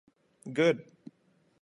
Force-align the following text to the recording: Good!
Good! 0.51 0.83